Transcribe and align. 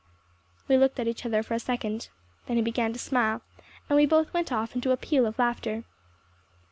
We 0.67 0.77
looked 0.77 0.99
at 0.99 1.07
each 1.07 1.27
other 1.27 1.43
for 1.43 1.53
a 1.53 1.59
second. 1.59 2.09
Then 2.47 2.57
he 2.57 2.63
began 2.63 2.91
to 2.91 2.97
smile, 2.97 3.43
and 3.87 3.95
we 3.95 4.07
both 4.07 4.33
went 4.33 4.51
off 4.51 4.73
into 4.73 4.89
a 4.89 4.97
peal 4.97 5.27
of 5.27 5.37
laughter. 5.37 5.83